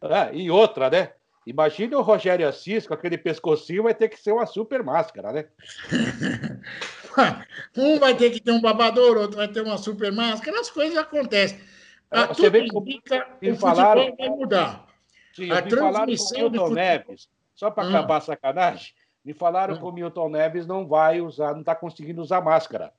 É, 0.01 0.36
e 0.36 0.51
outra, 0.51 0.89
né? 0.89 1.13
Imagine 1.50 1.96
o 1.96 2.01
Rogério 2.01 2.48
Assis 2.48 2.86
com 2.86 2.94
aquele 2.94 3.18
pescocinho, 3.18 3.82
vai 3.82 3.96
ter 3.96 4.08
que 4.08 4.20
ser 4.20 4.32
uma 4.32 4.46
super 4.46 4.84
máscara, 4.84 5.32
né? 5.32 5.46
um 7.75 7.98
vai 7.98 8.15
ter 8.15 8.29
que 8.29 8.39
ter 8.39 8.51
um 8.51 8.62
babador, 8.62 9.18
outro 9.18 9.38
vai 9.38 9.48
ter 9.48 9.62
uma 9.62 9.79
super 9.79 10.12
máscara, 10.12 10.60
as 10.60 10.70
coisas 10.70 10.96
acontecem. 10.96 11.60
A 12.12 12.27
Você 12.27 12.51
vê 12.51 12.68
indica, 12.68 13.27
o 13.41 13.56
falaram, 13.56 14.03
futebol 14.03 14.27
vai 14.27 14.38
mudar. 14.38 14.88
Sim, 15.34 15.50
a 15.50 15.60
transmissão 15.63 16.44
do 16.44 16.51
Milton 16.51 16.70
Neves, 16.70 17.29
só 17.56 17.72
para 17.72 17.86
hum. 17.86 17.89
acabar 17.89 18.18
a 18.18 18.22
sacanagem, 18.22 18.94
me 19.25 19.34
falaram 19.34 19.74
hum. 19.74 19.77
que 19.79 19.86
o 19.86 19.91
Milton 19.91 20.29
Neves 20.29 20.68
não 20.68 20.88
vai 20.88 21.20
usar, 21.20 21.53
não 21.53 21.62
está 21.62 21.74
conseguindo 21.74 22.22
usar 22.22 22.41
máscara. 22.41 22.94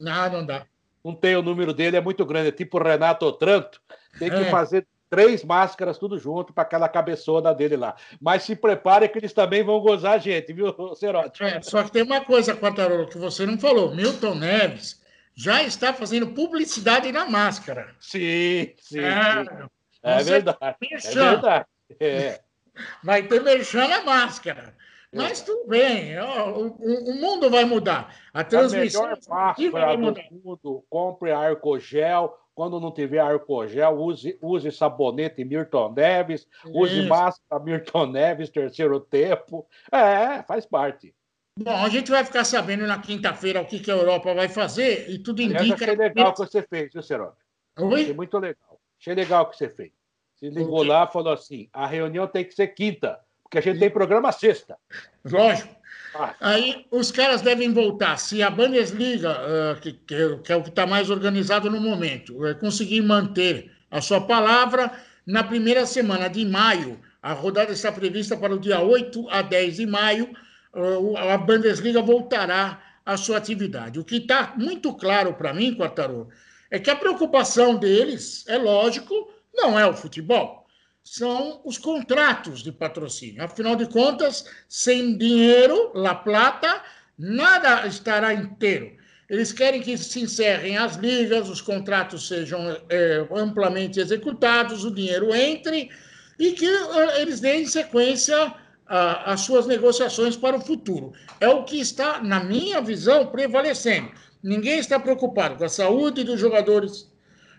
Não, 0.00 0.32
não 0.32 0.44
dá. 0.44 0.66
não 1.04 1.14
tem 1.14 1.36
o 1.36 1.42
número 1.42 1.72
dele, 1.72 1.96
é 1.96 2.00
muito 2.00 2.26
grande, 2.26 2.48
é 2.48 2.52
tipo 2.52 2.82
Renato 2.82 3.24
Otranto, 3.24 3.80
tem 4.18 4.30
que 4.30 4.36
é. 4.36 4.50
fazer 4.50 4.84
três 5.14 5.44
máscaras 5.44 5.96
tudo 5.96 6.18
junto 6.18 6.52
para 6.52 6.64
aquela 6.64 6.88
cabeçona 6.88 7.54
dele 7.54 7.76
lá. 7.76 7.94
Mas 8.20 8.42
se 8.42 8.56
prepare 8.56 9.08
que 9.08 9.16
eles 9.16 9.32
também 9.32 9.62
vão 9.62 9.78
gozar 9.80 10.14
a 10.14 10.18
gente, 10.18 10.52
viu, 10.52 10.74
Cerote? 10.96 11.44
É, 11.44 11.62
só 11.62 11.84
que 11.84 11.92
tem 11.92 12.02
uma 12.02 12.20
coisa, 12.20 12.56
Quartarolo, 12.56 13.06
que 13.06 13.16
você 13.16 13.46
não 13.46 13.56
falou. 13.56 13.94
Milton 13.94 14.34
Neves 14.34 15.00
já 15.36 15.62
está 15.62 15.94
fazendo 15.94 16.26
publicidade 16.28 17.12
na 17.12 17.26
máscara. 17.26 17.94
Sim, 18.00 18.72
sim. 18.80 18.98
É, 18.98 19.44
sim. 19.44 19.68
é 20.02 20.22
verdade. 20.24 20.58
É 20.60 21.14
verdade. 21.14 21.66
É. 22.00 22.40
Vai 23.04 23.22
ter 23.22 23.40
merchan 23.40 23.86
na 23.86 24.02
máscara. 24.02 24.74
Mas 25.12 25.42
tudo 25.42 25.68
bem, 25.68 26.18
o, 26.18 26.66
o, 26.72 27.14
mundo 27.14 27.48
vai 27.48 27.64
mudar. 27.64 28.16
A 28.32 28.42
transmissão 28.42 29.04
a 29.04 29.54
melhor 29.56 29.70
vai 29.70 29.96
mudar. 29.96 30.24
do 30.28 30.42
mundo, 30.44 30.84
compre 30.90 31.30
Arcogel. 31.30 32.36
Quando 32.54 32.78
não 32.78 32.92
tiver 32.92 33.18
Arcogel, 33.18 33.98
use, 34.00 34.38
use 34.40 34.70
sabonete 34.70 35.44
Milton 35.44 35.92
Neves, 35.92 36.46
use 36.66 37.00
Isso. 37.00 37.08
máscara 37.08 37.62
Milton 37.62 38.06
Neves, 38.06 38.50
terceiro 38.50 39.00
tempo. 39.00 39.66
É, 39.90 40.42
faz 40.44 40.64
parte. 40.64 41.14
Bom, 41.58 41.76
a 41.76 41.88
gente 41.88 42.10
vai 42.10 42.24
ficar 42.24 42.44
sabendo 42.44 42.86
na 42.86 43.00
quinta-feira 43.00 43.60
o 43.60 43.66
que, 43.66 43.80
que 43.80 43.90
a 43.90 43.94
Europa 43.94 44.34
vai 44.34 44.48
fazer 44.48 45.10
e 45.10 45.18
tudo 45.18 45.42
indica. 45.42 45.60
Aliás, 45.60 45.82
achei 45.82 45.96
legal 45.96 46.28
o 46.28 46.32
que 46.32 46.38
você 46.38 46.62
fez, 46.62 46.92
viu, 46.92 47.02
Seródio? 47.02 47.36
Oi? 47.78 48.02
Achei 48.02 48.14
muito 48.14 48.38
legal. 48.38 48.80
Achei 49.00 49.14
legal 49.14 49.44
o 49.44 49.46
que 49.46 49.56
você 49.56 49.68
fez. 49.68 49.92
Você 50.34 50.48
ligou 50.48 50.82
lá 50.84 51.06
e 51.08 51.12
falou 51.12 51.32
assim: 51.32 51.68
a 51.72 51.86
reunião 51.86 52.26
tem 52.26 52.44
que 52.44 52.54
ser 52.54 52.68
quinta 52.68 53.20
porque 53.54 53.58
a 53.58 53.60
gente 53.72 53.78
tem 53.78 53.90
programa 53.90 54.32
sexta. 54.32 54.76
Lógico. 55.24 55.74
Ah. 56.14 56.34
Aí 56.40 56.86
os 56.90 57.10
caras 57.10 57.42
devem 57.42 57.72
voltar. 57.72 58.16
Se 58.18 58.42
a 58.42 58.48
Bundesliga, 58.48 59.32
uh, 59.32 59.80
que, 59.80 59.92
que, 59.92 60.52
é 60.52 60.56
o 60.56 60.62
que 60.62 60.68
está 60.68 60.86
mais 60.86 61.10
organizado 61.10 61.68
no 61.68 61.80
momento, 61.80 62.46
uh, 62.46 62.54
conseguir 62.56 63.02
manter 63.02 63.70
a 63.90 64.00
sua 64.00 64.20
palavra, 64.20 64.92
na 65.26 65.42
primeira 65.42 65.84
semana 65.86 66.28
de 66.28 66.44
maio, 66.44 67.00
a 67.22 67.32
rodada 67.32 67.72
está 67.72 67.90
prevista 67.90 68.36
para 68.36 68.54
o 68.54 68.58
dia 68.58 68.80
8 68.80 69.28
a 69.28 69.42
10 69.42 69.76
de 69.76 69.86
maio, 69.86 70.30
uh, 70.72 71.16
a 71.16 71.36
Bundesliga 71.36 72.00
voltará 72.00 72.80
à 73.04 73.16
sua 73.16 73.38
atividade. 73.38 73.98
O 73.98 74.04
que 74.04 74.16
está 74.16 74.54
muito 74.56 74.94
claro 74.94 75.34
para 75.34 75.52
mim, 75.52 75.74
Quartarolo, 75.74 76.28
é 76.70 76.78
que 76.78 76.90
a 76.90 76.96
preocupação 76.96 77.76
deles, 77.76 78.44
é 78.46 78.56
lógico, 78.56 79.32
não 79.52 79.78
é 79.78 79.86
o 79.86 79.94
futebol 79.94 80.63
são 81.04 81.60
os 81.64 81.76
contratos 81.76 82.62
de 82.62 82.72
patrocínio. 82.72 83.44
Afinal 83.44 83.76
de 83.76 83.86
contas, 83.86 84.46
sem 84.66 85.16
dinheiro, 85.18 85.92
La 85.94 86.14
Plata, 86.14 86.82
nada 87.18 87.86
estará 87.86 88.32
inteiro. 88.32 88.96
Eles 89.28 89.52
querem 89.52 89.82
que 89.82 89.96
se 89.96 90.20
encerrem 90.20 90.76
as 90.78 90.96
ligas, 90.96 91.48
os 91.48 91.60
contratos 91.60 92.26
sejam 92.26 92.76
é, 92.88 93.26
amplamente 93.30 94.00
executados, 94.00 94.84
o 94.84 94.90
dinheiro 94.90 95.34
entre 95.34 95.90
e 96.38 96.52
que 96.52 96.66
é, 96.66 97.20
eles 97.20 97.40
deem 97.40 97.66
sequência 97.66 98.54
às 98.86 99.40
suas 99.40 99.66
negociações 99.66 100.36
para 100.36 100.56
o 100.56 100.60
futuro. 100.60 101.12
É 101.40 101.48
o 101.48 101.64
que 101.64 101.80
está, 101.80 102.22
na 102.22 102.44
minha 102.44 102.80
visão, 102.82 103.26
prevalecendo. 103.26 104.10
Ninguém 104.42 104.78
está 104.78 105.00
preocupado 105.00 105.56
com 105.56 105.64
a 105.64 105.70
saúde 105.70 106.22
dos 106.22 106.38
jogadores, 106.38 107.10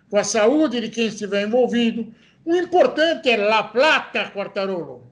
com 0.10 0.18
a 0.18 0.24
saúde 0.24 0.82
de 0.82 0.90
quem 0.90 1.08
estiver 1.08 1.42
envolvido, 1.42 2.14
o 2.46 2.56
importante 2.56 3.30
é 3.30 3.38
La 3.38 3.64
Plata, 3.64 4.32
Quartarolo. 4.32 5.04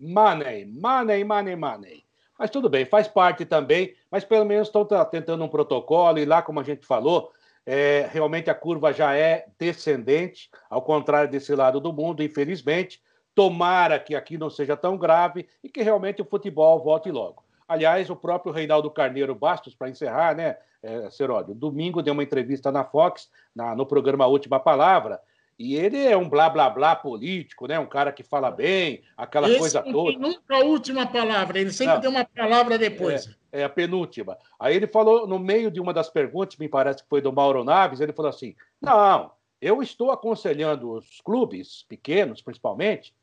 Money, 0.00 0.64
money, 0.64 1.22
money, 1.22 1.54
money. 1.54 2.04
Mas 2.38 2.50
tudo 2.50 2.68
bem, 2.68 2.84
faz 2.84 3.06
parte 3.06 3.44
também, 3.44 3.94
mas 4.10 4.24
pelo 4.24 4.44
menos 4.44 4.68
estão 4.68 4.84
tentando 5.04 5.44
um 5.44 5.48
protocolo 5.48 6.18
e 6.18 6.24
lá, 6.24 6.42
como 6.42 6.58
a 6.58 6.64
gente 6.64 6.84
falou, 6.84 7.30
é, 7.64 8.08
realmente 8.10 8.50
a 8.50 8.54
curva 8.54 8.92
já 8.92 9.14
é 9.14 9.46
descendente, 9.58 10.50
ao 10.68 10.82
contrário 10.82 11.30
desse 11.30 11.54
lado 11.54 11.78
do 11.78 11.92
mundo, 11.92 12.22
infelizmente. 12.22 13.00
Tomara 13.34 13.98
que 13.98 14.14
aqui 14.14 14.36
não 14.36 14.50
seja 14.50 14.76
tão 14.76 14.96
grave 14.96 15.46
e 15.62 15.68
que 15.68 15.82
realmente 15.82 16.20
o 16.20 16.24
futebol 16.24 16.82
volte 16.82 17.10
logo. 17.10 17.44
Aliás, 17.68 18.10
o 18.10 18.16
próprio 18.16 18.52
Reinaldo 18.52 18.90
Carneiro 18.90 19.34
Bastos, 19.34 19.74
para 19.74 19.88
encerrar, 19.88 20.34
né, 20.34 20.56
é, 20.82 21.08
Seródio, 21.10 21.54
domingo 21.54 22.02
deu 22.02 22.12
uma 22.12 22.22
entrevista 22.22 22.72
na 22.72 22.84
Fox, 22.84 23.30
na, 23.54 23.74
no 23.76 23.86
programa 23.86 24.26
Última 24.26 24.58
Palavra, 24.58 25.20
e 25.62 25.76
ele 25.76 26.04
é 26.04 26.16
um 26.16 26.28
blá 26.28 26.50
blá 26.50 26.68
blá 26.68 26.96
político, 26.96 27.68
né? 27.68 27.78
Um 27.78 27.86
cara 27.86 28.10
que 28.10 28.24
fala 28.24 28.50
bem, 28.50 29.00
aquela 29.16 29.48
Esse 29.48 29.60
coisa 29.60 29.80
toda. 29.80 30.18
Nunca 30.18 30.56
a 30.56 30.64
última 30.64 31.06
palavra, 31.06 31.60
ele 31.60 31.70
sempre 31.70 31.94
não, 31.94 32.00
tem 32.00 32.10
uma 32.10 32.24
palavra 32.24 32.76
depois. 32.76 33.28
É, 33.52 33.60
é, 33.60 33.64
a 33.64 33.68
penúltima. 33.68 34.36
Aí 34.58 34.74
ele 34.74 34.88
falou, 34.88 35.24
no 35.24 35.38
meio 35.38 35.70
de 35.70 35.80
uma 35.80 35.94
das 35.94 36.10
perguntas, 36.10 36.56
me 36.56 36.68
parece 36.68 37.04
que 37.04 37.08
foi 37.08 37.20
do 37.20 37.32
Mauro 37.32 37.62
Naves, 37.62 38.00
ele 38.00 38.12
falou 38.12 38.30
assim: 38.30 38.56
não, 38.80 39.30
eu 39.60 39.80
estou 39.80 40.10
aconselhando 40.10 40.94
os 40.94 41.20
clubes 41.20 41.84
pequenos, 41.88 42.42
principalmente, 42.42 43.14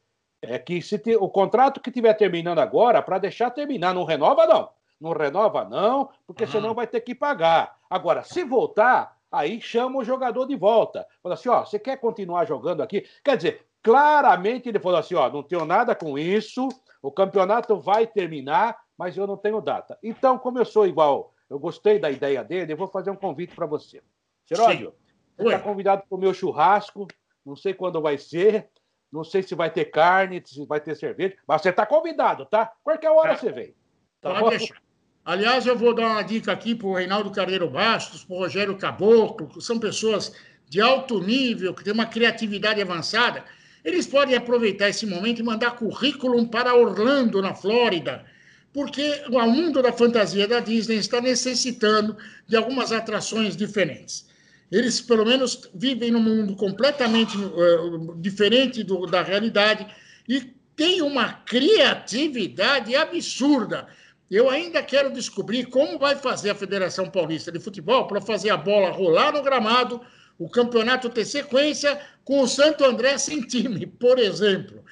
é 0.42 0.58
que 0.58 0.82
se 0.82 0.98
te, 0.98 1.18
o 1.18 1.28
contrato 1.28 1.82
que 1.82 1.90
estiver 1.90 2.14
terminando 2.14 2.60
agora, 2.60 3.02
para 3.02 3.18
deixar 3.18 3.52
terminar, 3.52 3.94
não 3.94 4.06
renova, 4.06 4.48
não. 4.48 4.70
Não 4.98 5.12
renova, 5.12 5.66
não, 5.66 6.10
porque 6.26 6.46
uhum. 6.46 6.52
senão 6.52 6.74
vai 6.74 6.88
ter 6.88 7.02
que 7.02 7.14
pagar. 7.14 7.78
Agora, 7.90 8.24
se 8.24 8.46
voltar, 8.46 9.19
Aí 9.32 9.62
chama 9.62 10.00
o 10.00 10.04
jogador 10.04 10.46
de 10.46 10.56
volta. 10.56 11.06
Fala 11.22 11.36
assim: 11.36 11.50
ó, 11.50 11.64
você 11.64 11.78
quer 11.78 11.98
continuar 11.98 12.46
jogando 12.46 12.82
aqui? 12.82 13.06
Quer 13.24 13.38
dizer, 13.38 13.66
claramente 13.84 14.70
ele 14.70 14.80
falou 14.80 15.00
assim: 15.00 15.16
ó, 15.16 15.30
não 15.30 15.44
tenho 15.44 15.66
nada 15.66 15.94
com 15.96 16.18
isso, 16.18 16.68
o 17.02 17.12
campeonato 17.12 17.80
vai 17.80 18.08
terminar, 18.08 18.78
mas 18.98 19.16
eu 19.18 19.28
não 19.28 19.38
tenho 19.38 19.62
data. 19.62 19.98
Então, 20.02 20.38
como 20.38 20.60
eu 20.60 20.66
sou 20.66 20.88
igual, 20.88 21.34
eu 21.50 21.60
gostei 21.60 22.00
da 22.00 22.10
ideia 22.10 22.44
dele, 22.44 22.74
eu 22.74 22.78
vou 22.78 22.88
fazer 22.88 23.12
um 23.12 23.16
convite 23.16 23.56
para 23.56 23.66
você. 23.66 24.02
Seródio, 24.46 24.94
você 25.38 25.44
está 25.44 25.60
convidado 25.60 26.04
para 26.08 26.16
o 26.16 26.20
meu 26.20 26.34
churrasco, 26.34 27.08
não 27.46 27.56
sei 27.56 27.74
quando 27.74 28.02
vai 28.02 28.18
ser, 28.18 28.70
não 29.12 29.24
sei 29.24 29.42
se 29.44 29.56
vai 29.56 29.72
ter 29.72 29.86
carne, 29.86 30.42
se 30.46 30.66
vai 30.66 30.80
ter 30.80 30.96
cerveja, 30.96 31.36
mas 31.48 31.62
você 31.62 31.70
está 31.70 31.86
convidado, 31.86 32.46
tá? 32.46 32.74
Qualquer 32.84 33.10
hora 33.12 33.30
tá. 33.30 33.38
você 33.38 33.52
vem. 33.52 33.76
Tá 34.22 34.30
Pode 34.32 34.40
bom? 34.40 34.50
deixar. 34.50 34.89
Aliás, 35.30 35.68
eu 35.68 35.78
vou 35.78 35.94
dar 35.94 36.08
uma 36.08 36.24
dica 36.24 36.52
aqui 36.52 36.74
para 36.74 36.88
o 36.88 36.96
Reinaldo 36.96 37.30
Carneiro 37.30 37.70
Bastos, 37.70 38.24
para 38.24 38.36
o 38.36 38.40
Rogério 38.40 38.76
Caboclo, 38.76 39.48
que 39.48 39.62
são 39.62 39.78
pessoas 39.78 40.32
de 40.68 40.82
alto 40.82 41.20
nível, 41.22 41.72
que 41.72 41.84
têm 41.84 41.94
uma 41.94 42.08
criatividade 42.08 42.82
avançada. 42.82 43.46
Eles 43.86 44.08
podem 44.08 44.36
aproveitar 44.36 44.90
esse 44.90 45.06
momento 45.06 45.38
e 45.38 45.44
mandar 45.44 45.76
currículo 45.76 46.48
para 46.48 46.74
Orlando, 46.74 47.44
na 47.44 47.54
Flórida, 47.54 48.26
porque 48.74 49.22
o 49.30 49.40
mundo 49.46 49.84
da 49.84 49.94
fantasia 49.94 50.48
da 50.48 50.60
Disney 50.60 50.98
está 50.98 51.22
necessitando 51.22 52.18
de 52.48 52.58
algumas 52.58 52.92
atrações 52.92 53.56
diferentes. 53.56 54.28
Eles, 54.72 55.00
pelo 55.00 55.28
menos, 55.28 55.70
vivem 55.76 56.10
num 56.10 56.24
mundo 56.24 56.56
completamente 56.56 57.38
uh, 57.38 58.16
diferente 58.18 58.84
do, 58.84 59.06
da 59.06 59.22
realidade 59.22 59.86
e 60.28 60.42
têm 60.76 61.04
uma 61.04 61.34
criatividade 61.34 62.96
absurda 62.96 63.88
eu 64.36 64.50
ainda 64.50 64.84
quero 64.84 65.12
descobrir 65.12 65.66
como 65.66 65.98
vai 65.98 66.16
fazer 66.16 66.52
a 66.52 66.56
Federação 66.56 67.10
Paulista 67.10 67.52
de 67.52 67.60
Futebol 67.60 68.08
para 68.08 68.22
fazer 68.22 68.52
a 68.52 68.58
bola 68.58 68.92
rolar 68.92 69.32
no 69.32 69.42
gramado, 69.42 70.02
o 70.38 70.50
campeonato 70.50 71.10
ter 71.10 71.26
sequência 71.26 72.00
com 72.24 72.42
o 72.42 72.48
Santo 72.48 72.86
André 72.86 73.18
sem 73.18 73.42
time, 73.42 73.88
por 73.88 74.20
exemplo. 74.20 74.84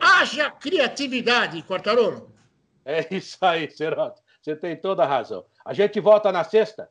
Haja 0.00 0.50
criatividade, 0.50 1.62
Quartarolo. 1.62 2.34
É 2.84 3.06
isso 3.14 3.38
aí, 3.40 3.70
Ceroto. 3.70 4.22
Você 4.40 4.54
tem 4.54 4.76
toda 4.76 5.02
a 5.02 5.06
razão. 5.06 5.44
A 5.64 5.74
gente 5.74 5.98
volta 6.00 6.30
na 6.30 6.44
sexta? 6.44 6.88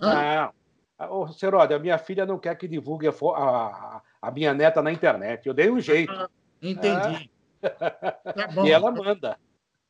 Não. 0.00 0.52
Ô, 1.10 1.28
Seródio, 1.28 1.76
a 1.76 1.78
minha 1.78 1.98
filha 1.98 2.24
não 2.24 2.38
quer 2.38 2.56
que 2.56 2.68
divulgue 2.68 3.08
a, 3.08 3.10
a, 3.10 4.02
a, 4.20 4.30
minha 4.30 4.54
neta 4.54 4.80
na 4.80 4.92
internet. 4.92 5.46
Eu 5.46 5.54
dei 5.54 5.68
um 5.70 5.80
jeito. 5.80 6.12
Ah, 6.12 6.28
entendi. 6.62 7.30
Ah. 7.62 7.68
Tá 7.70 8.46
bom. 8.54 8.64
E 8.64 8.70
ela 8.70 8.90
manda. 8.90 9.36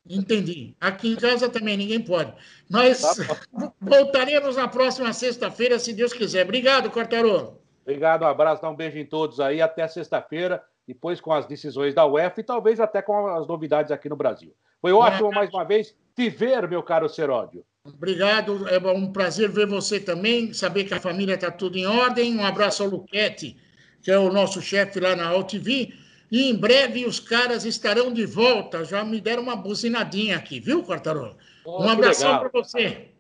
Entendi. 0.09 0.75
Aqui 0.80 1.12
em 1.12 1.16
casa 1.16 1.49
também 1.49 1.76
ninguém 1.76 2.00
pode. 2.00 2.32
Mas 2.68 3.00
tá 3.00 3.40
voltaremos 3.80 4.56
na 4.56 4.66
próxima 4.66 5.12
sexta-feira, 5.12 5.78
se 5.78 5.92
Deus 5.92 6.12
quiser. 6.12 6.44
Obrigado, 6.44 6.90
Quartarolo. 6.90 7.61
Obrigado, 7.82 8.23
um 8.23 8.26
abraço, 8.26 8.62
dá 8.62 8.71
um 8.71 8.76
beijo 8.76 8.99
em 8.99 9.06
todos 9.06 9.40
aí. 9.40 9.61
Até 9.61 9.87
sexta-feira, 9.87 10.62
depois 10.87 11.21
com 11.21 11.32
as 11.32 11.47
decisões 11.47 11.94
da 11.94 12.06
UEFA 12.06 12.40
e 12.40 12.44
talvez 12.44 12.80
até 12.80 13.00
com 13.00 13.26
as 13.28 13.47
novidades 13.47 13.92
aqui 13.92 14.09
no 14.09 14.16
Brasil. 14.16 14.54
Foi 14.80 14.92
ótimo 14.92 15.30
mais 15.30 15.50
uma 15.50 15.64
vez 15.64 15.94
te 16.14 16.28
ver, 16.28 16.68
meu 16.68 16.82
caro 16.82 17.09
Seródio. 17.09 17.64
Obrigado, 17.85 18.68
é 18.68 18.78
um 18.92 19.11
prazer 19.11 19.50
ver 19.50 19.66
você 19.66 19.99
também, 19.99 20.52
saber 20.52 20.85
que 20.85 20.94
a 20.94 21.00
família 21.00 21.35
está 21.35 21.50
tudo 21.50 21.76
em 21.76 21.87
ordem. 21.87 22.37
Um 22.38 22.44
abraço 22.44 22.82
ao 22.82 22.88
Luquete, 22.88 23.56
que 24.00 24.11
é 24.11 24.18
o 24.18 24.32
nosso 24.32 24.61
chefe 24.61 25.00
lá 25.00 25.16
na 25.16 25.28
AltV. 25.28 25.92
E 26.33 26.49
em 26.49 26.57
breve 26.57 27.05
os 27.05 27.21
caras 27.21 27.67
estarão 27.67 28.11
de 28.11 28.25
volta. 28.25 28.87
Já 28.87 29.05
me 29.05 29.21
deram 29.21 29.43
uma 29.43 29.55
buzinadinha 29.55 30.39
aqui, 30.39 30.59
viu, 30.59 30.83
Quartarolo? 30.83 31.37
Oh, 31.62 31.85
um 31.85 31.91
abração 31.91 32.39
para 32.39 32.49
você. 32.49 33.11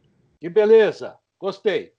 Que 0.40 0.48
beleza, 0.48 1.14
gostei. 1.38 1.92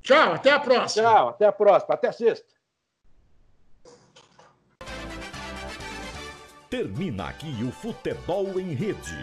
Tchau, 0.00 0.32
até 0.32 0.52
a 0.52 0.58
próxima. 0.58 1.02
Tchau, 1.06 1.28
até 1.28 1.44
a 1.44 1.52
próxima, 1.52 1.94
até 1.94 2.10
sexta. 2.12 2.48
Termina 6.70 7.28
aqui 7.28 7.62
o 7.62 7.70
Futebol 7.70 8.58
em 8.58 8.72
Rede. 8.72 9.18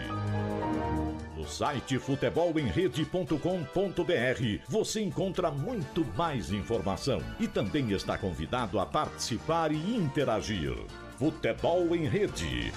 Site 1.48 1.98
futebolemrede.com.br 1.98 4.60
você 4.68 5.00
encontra 5.00 5.50
muito 5.50 6.04
mais 6.16 6.52
informação 6.52 7.20
e 7.40 7.48
também 7.48 7.90
está 7.92 8.18
convidado 8.18 8.78
a 8.78 8.86
participar 8.86 9.72
e 9.72 9.96
interagir. 9.96 10.76
Futebol 11.18 11.96
em 11.96 12.06
Rede. 12.06 12.72